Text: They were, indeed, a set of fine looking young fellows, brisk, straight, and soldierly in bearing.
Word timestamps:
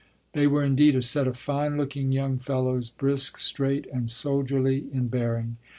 They 0.33 0.47
were, 0.47 0.63
indeed, 0.63 0.95
a 0.95 1.01
set 1.03 1.27
of 1.27 1.37
fine 1.37 1.77
looking 1.77 2.11
young 2.11 2.39
fellows, 2.39 2.89
brisk, 2.89 3.37
straight, 3.37 3.85
and 3.93 4.09
soldierly 4.09 4.85
in 4.91 5.09
bearing. 5.09 5.57